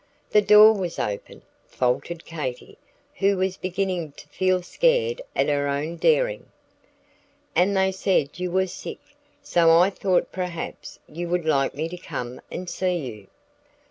"The 0.31 0.41
door 0.41 0.73
was 0.75 0.97
open," 0.97 1.43
faltered 1.67 2.25
Katy, 2.25 2.79
who 3.17 3.37
was 3.37 3.55
beginning 3.55 4.13
to 4.13 4.27
feel 4.29 4.63
scared 4.63 5.21
at 5.35 5.47
her 5.47 5.67
own 5.67 5.97
daring, 5.97 6.47
"and 7.55 7.77
they 7.77 7.91
said 7.91 8.39
you 8.39 8.49
were 8.49 8.65
sick, 8.65 8.97
so 9.43 9.69
I 9.69 9.91
thought 9.91 10.31
perhaps 10.31 10.97
you 11.07 11.29
would 11.29 11.45
like 11.45 11.75
me 11.75 11.87
to 11.87 11.97
come 11.97 12.41
and 12.49 12.67
see 12.67 12.95
you." 12.95 13.27